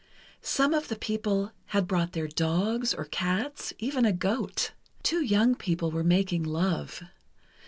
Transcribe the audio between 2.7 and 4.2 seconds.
or cats, even a